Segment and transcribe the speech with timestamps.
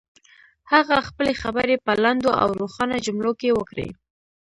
[0.71, 3.87] هغه خپلې خبرې په لنډو او روښانه جملو کې وکړې.